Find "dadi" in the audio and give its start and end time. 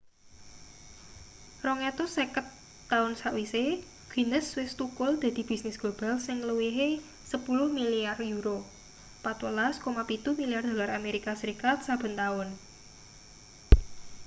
5.23-5.41